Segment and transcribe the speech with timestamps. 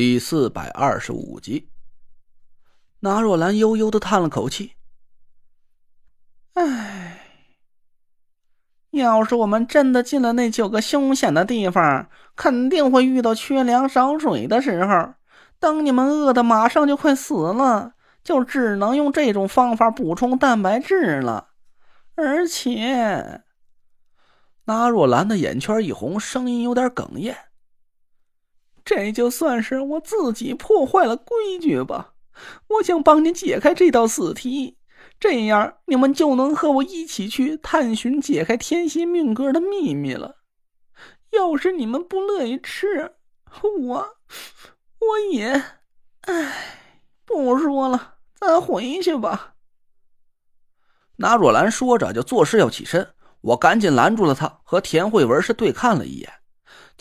[0.00, 1.68] 第四百二十五集，
[3.00, 4.72] 纳若兰悠悠的叹了口气
[6.56, 7.20] ：“唉，
[8.92, 15.12] 要是我们真的进了那九个凶险的地方，肯定会遇到缺粮少水的时候。
[15.58, 17.92] 等你们饿的马上就快死了，
[18.24, 21.50] 就只能用这种方法补充蛋白质了。
[22.14, 23.42] 而且……”
[24.64, 27.49] 纳若兰的眼圈一红，声音有点哽咽。
[28.84, 32.14] 这就算是我自己破坏了规矩吧。
[32.68, 34.78] 我想帮你解开这道死题，
[35.18, 40.36] 这样你们就能和我一起去探寻解开天蝎命格的秘密了。
[41.30, 43.12] 要是你们不乐意吃，
[43.62, 44.16] 我
[44.98, 45.62] 我也……
[46.22, 46.52] 唉，
[47.24, 49.54] 不说了，咱回去吧。
[51.16, 53.06] 那若兰说着就作势要起身，
[53.42, 56.32] 我赶紧拦住了他，和田慧文是对看了一眼。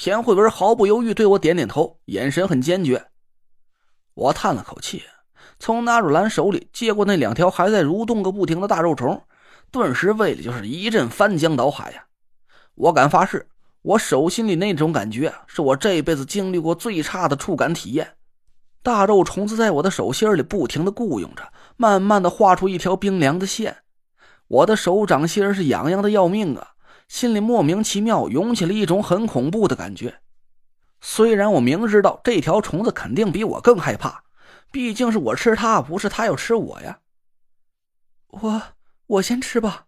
[0.01, 3.07] 田慧文毫不犹豫对我点点头，眼神很坚决。
[4.13, 5.03] 我叹了口气，
[5.59, 9.21] 从纳若兰手里接过那两条还在蠕动个不停的大肉虫，
[9.69, 12.05] 顿时胃里就是一阵翻江倒海呀！
[12.75, 13.49] 我敢发誓，
[13.81, 18.13] 我手心里那种感觉是我这辈子经历过最差的触感体验。
[18.81, 23.75] 大肉虫子在我的手心里不停的雇佣着，慢慢的画出一条冰凉的线，
[24.47, 26.69] 我的手掌心是痒痒的要命啊！
[27.09, 30.21] 心里莫名其妙涌起了一种很恐怖的感觉，
[31.01, 34.23] 虽然我明知道这条虫子肯定比我更害怕，
[34.71, 36.99] 毕竟是我吃它，不是它要吃我呀。
[38.27, 38.61] 我
[39.07, 39.87] 我先吃吧。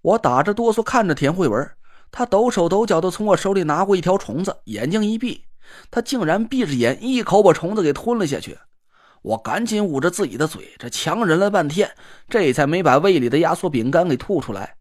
[0.00, 1.70] 我打着哆嗦看着田慧文，
[2.10, 5.44] 他抖手抖脚的从我手里拿过一条虫子，眼睛一闭，
[5.90, 8.58] 他竟然闭着眼一口把虫子给吞了下去。
[9.20, 11.94] 我赶紧捂着自己的嘴，这强忍了半天，
[12.26, 14.78] 这才没把胃里的压缩饼干给吐出来。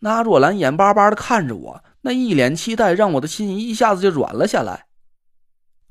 [0.00, 4.86] 那若兰眼巴巴的看着我，那一脸期待，让我的心一下子就软了下来。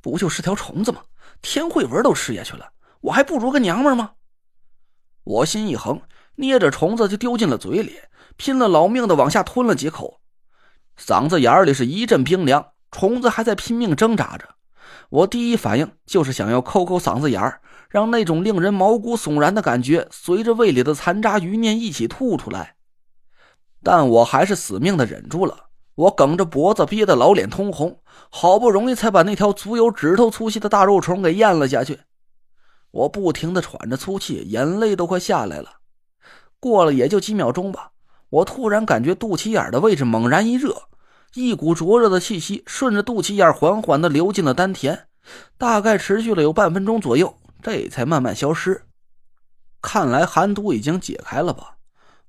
[0.01, 1.01] 不就是条虫子吗？
[1.41, 2.69] 天慧文都吃下去了，
[3.01, 4.11] 我还不如个娘们吗？
[5.23, 5.99] 我心一横，
[6.35, 7.99] 捏着虫子就丢进了嘴里，
[8.37, 10.21] 拼了老命的往下吞了几口，
[10.99, 14.55] 嗓子眼里是一阵冰凉，虫子还在拼命挣扎着。
[15.09, 22.75] 我第一反应就是想要抠抠嗓子眼儿，让那种令人毛骨悚然的感觉随着胃里的残渣余念一起吐出来。
[23.85, 27.99] 但我还是死命的忍住了，我梗着脖子，憋得老脸通红，
[28.31, 31.99] 好不容易才把那条足有指头粗细的大肉虫给咽了下去。
[32.89, 35.69] 我不停的喘着粗气，眼泪都快下来了。
[36.59, 37.91] 过了也就几秒钟吧，
[38.29, 40.75] 我突然感觉肚脐眼的位置猛然一热，
[41.35, 45.07] 一股灼热的气息顺着肚脐眼缓缓的流进了丹田，
[45.59, 48.81] 大概持续了有半分钟左右，这才慢慢消失。
[49.79, 51.74] 看来寒毒已经解开了吧。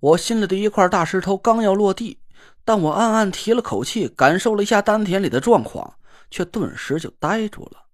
[0.06, 2.20] 我心里的一块大石头刚要落地，
[2.64, 5.98] 但我暗暗提了口气，感受了一下丹田里的状况，
[6.30, 7.86] 却顿时就呆住了。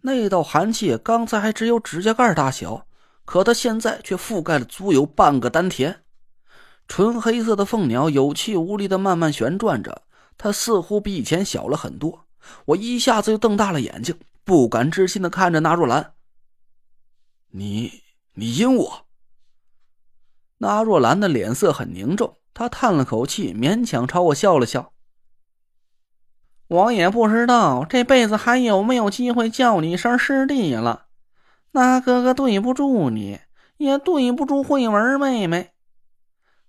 [0.00, 2.86] 那道寒气刚才还只有指甲盖大小，
[3.26, 6.04] 可它现在却覆盖了足有半个丹田。
[6.86, 10.04] 纯黑色的凤鸟有气无力的慢慢旋转着，
[10.38, 12.24] 它似乎比以前小了很多。
[12.64, 16.14] 我一下子就瞪大了眼睛，不敢置信的看着纳若兰
[17.52, 19.04] ：“你，你阴我？”
[20.58, 24.92] 那若兰的脸色很凝重，她叹了口气，勉强朝我笑了笑。
[26.66, 31.06] 我也不知道这辈子还有没有机会叫你一声师弟了。
[31.72, 33.38] 那哥哥对不住你，
[33.76, 35.70] 也对不住慧文妹妹。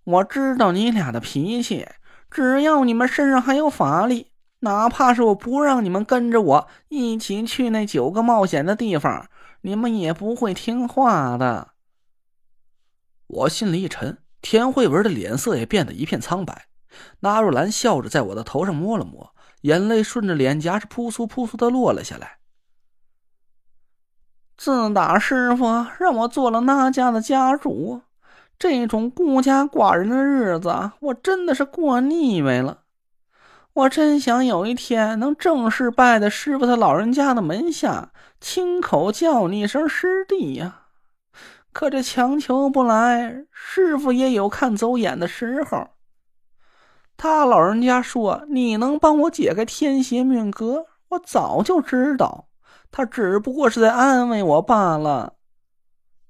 [0.04, 1.88] 我知道你俩的脾气，
[2.30, 9.28] 只要你们身上还有法力，哪怕是我不让你们跟着我一起去那九个冒险的地方，
[9.62, 11.70] 你们也不会听话的。
[13.30, 16.66] 我心里一沉，田慧文的脸色也变得一片苍白。
[17.20, 22.40] 纳若兰笑着在我的头上摸了摸，眼泪顺着脸颊是扑簌扑簌的落了下来。
[24.58, 28.02] 自打师傅让我做了那家的家主，
[28.58, 32.80] 这种孤家寡人的日子，我真的是过腻歪了。
[33.74, 38.12] 我真想有一天能正式拜在师傅他老人家的门下，
[38.42, 40.79] 亲口叫你一声师弟呀。
[41.72, 45.90] 可这强求不来，师傅也有看走眼的时候。
[47.16, 52.48] 他老人家说你能帮我解开天邪命格，我早就知道，
[52.92, 55.36] 他只不过是在安慰我罢了。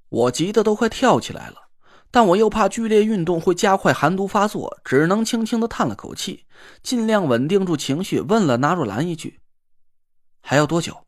[0.10, 1.70] 我急得都快跳起来了，
[2.12, 6.46] 但我又怕剧烈运动会加快寒毒发作，只能轻轻的叹了口气，
[6.84, 9.40] 尽量稳定住情绪，问了纳若兰一句
[10.42, 11.06] ：“还要多久？”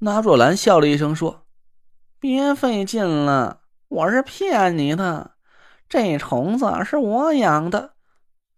[0.00, 1.45] 纳若兰笑了一声说。
[2.18, 5.32] 别费劲了，我是骗你的。
[5.88, 7.92] 这虫子是我养的，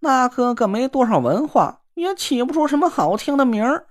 [0.01, 3.87] 那哥哥没多少文化，也起不出什么好听的名儿，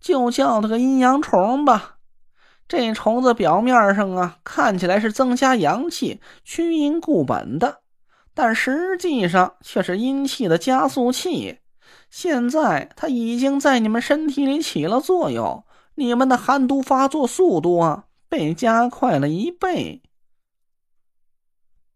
[0.00, 1.98] 就叫它个阴阳虫吧。
[2.66, 7.80] 这虫子表面上啊，看起来是增加阳气、驱阴固本的，
[8.34, 11.60] 但实际上却是阴气的加速器。
[12.10, 15.64] 现在它已经在你们身体里起了作用，
[15.94, 20.00] 你们的寒毒发作速度啊，被加快了一倍。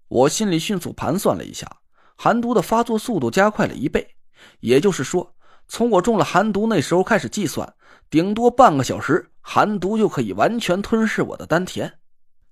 [0.07, 1.67] 我心里迅速盘算了一下，
[2.15, 4.17] 寒毒的发作速度加快了一倍，
[4.61, 5.35] 也就是说，
[5.67, 7.75] 从我中了寒毒那时候开始计算，
[8.11, 12.01] 顶多半个小时，寒毒就可以完全吞噬我的丹田。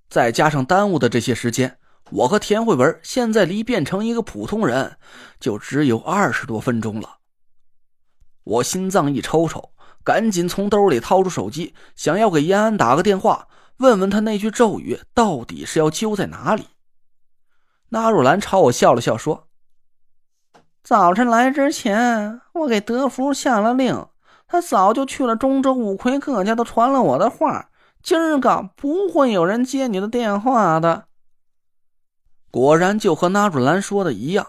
[0.09, 1.77] 再加上耽误的这些时间，
[2.09, 4.97] 我和田慧文现在离变成一个普通人
[5.39, 7.19] 就只有二十多分钟了。
[8.45, 9.73] 我心脏一抽抽，
[10.03, 16.67] 赶紧从兜里掏出手机，想要给延安打个电话，问问他那句咒语到底是要揪在哪里。
[17.89, 19.47] 纳若兰朝我笑了笑，说
[20.83, 24.07] ：“早晨来之前，我给德福下了令，
[24.47, 27.69] 他早就去了中州五魁各家，都传了我的话，
[28.01, 31.05] 今儿个不会有人接你的电话的。”
[32.51, 34.47] 果然，就和纳若兰说的一样，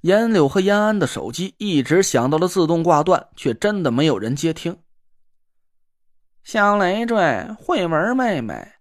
[0.00, 4.76] 严柳和延安的手机一直响到了自动挂断，却真的没有人接听。
[6.44, 8.72] 小累赘，慧文妹妹。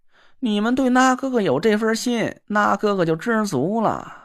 [0.41, 4.17] 你们对那哥哥有这份心，那哥哥就知足了。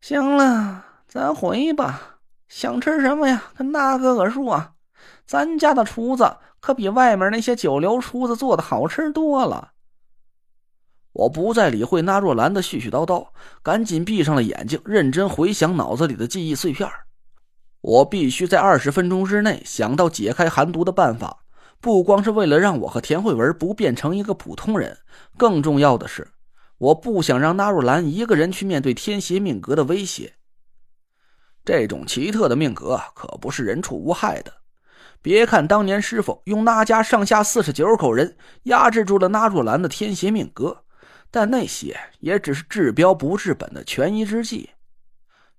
[0.00, 2.20] 行了，咱回吧。
[2.48, 3.44] 想吃什么呀？
[3.58, 4.74] 跟那哥哥说，
[5.26, 9.72] 咱家的厨子可比外面那些九流厨子做的好吃多了。
[11.12, 13.28] 我不再理会那若兰的絮絮叨叨，
[13.62, 16.88] 赶紧闭上了眼睛，认真回想脑子里的记忆碎片。
[17.82, 21.43] 我必须在二十分钟之内想到解开寒毒的办法。
[21.84, 24.96] 不光是为了让我和田慧文不变成一个普通人，
[25.36, 26.26] 更重要的是，
[26.78, 30.32] 我不想让纳若兰一个人去面对天邪命格的威胁。
[31.62, 34.50] 这种奇特的命格可不是人畜无害的。
[35.20, 40.84] 别看当年师傅用那家上下四十九口人压制住了纳若兰的天邪命格，
[41.30, 44.70] 但那些也只是治标不治本的权宜之计。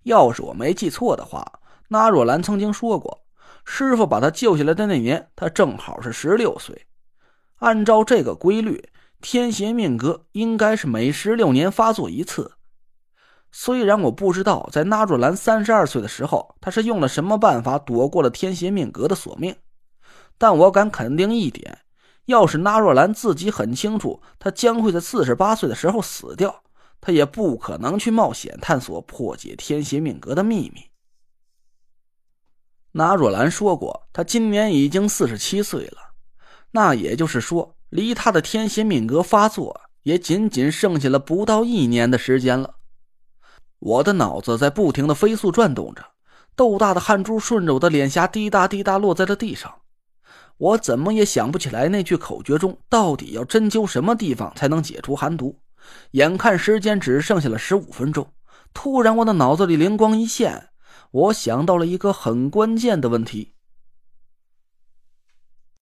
[0.02, 3.25] 要是我没记错的话，纳若兰曾经说过。
[3.66, 6.86] 师傅把他救下来的那年，他正好是十六岁。
[7.58, 8.90] 按照这个规律，
[9.22, 12.54] 天邪命格应该是每十六年发作一次。
[13.52, 19.56] 虽然我不知道在纳若兰三十二岁的时候，他是用了什么办法躲过了天邪命格的索命，
[20.38, 21.80] 但我敢肯定一点：
[22.26, 26.64] 要是纳若兰自己很清楚他将会在四十八岁的时候死掉，
[27.00, 30.82] 他也不可能去冒险探索破解天邪命格的秘密。
[32.98, 35.98] 那若兰说过，她今年已经四十七岁了，
[36.72, 42.76] 那也就是说，离她的天邪命格发作也仅仅剩下了不到一年的时间了。
[43.80, 46.06] 我的脑子在不停的飞速转动着，
[46.56, 49.76] 豆大的汗珠顺着我的脸颊滴答滴答落在了地上。
[50.56, 55.60] 我怎么也想不起来那句口诀中到底要针灸什么地方才能解除寒毒。
[56.12, 58.26] 眼看时间只剩下了十五分钟，
[58.74, 60.70] 突然我的脑子里灵光一现。
[61.16, 63.55] 我想到了一个很关键的问题。